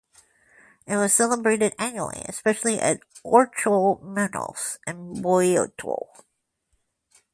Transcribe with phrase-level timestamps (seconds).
[0.87, 6.07] It was celebrated annually, especially at Orchomenus in Boeotia.